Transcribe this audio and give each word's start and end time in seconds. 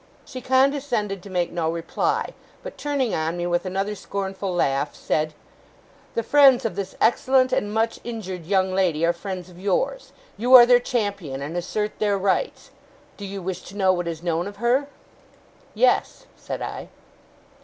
She 0.25 0.41
condescended 0.41 1.21
to 1.21 1.29
make 1.29 1.51
no 1.51 1.71
reply, 1.71 2.33
but, 2.63 2.75
turning 2.75 3.13
on 3.13 3.37
me 3.37 3.45
with 3.45 3.67
another 3.67 3.93
scornful 3.93 4.51
laugh, 4.51 4.95
said: 4.95 5.35
'The 6.15 6.23
friends 6.23 6.65
of 6.65 6.75
this 6.75 6.95
excellent 6.99 7.53
and 7.53 7.71
much 7.71 7.99
injured 8.03 8.47
young 8.47 8.73
lady 8.73 9.05
are 9.05 9.13
friends 9.13 9.47
of 9.47 9.59
yours. 9.59 10.11
You 10.37 10.55
are 10.55 10.65
their 10.65 10.79
champion, 10.79 11.43
and 11.43 11.55
assert 11.55 11.99
their 11.99 12.17
rights. 12.17 12.71
Do 13.15 13.25
you 13.27 13.43
wish 13.43 13.61
to 13.61 13.77
know 13.77 13.93
what 13.93 14.07
is 14.07 14.23
known 14.23 14.47
of 14.47 14.55
her?' 14.57 14.87
'Yes,' 15.75 16.25
said 16.35 16.63
I. 16.63 16.89